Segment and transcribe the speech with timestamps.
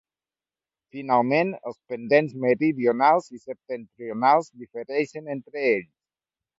[0.95, 5.97] Finalment, els pendents meridionals i septentrionals difereixen entre ells.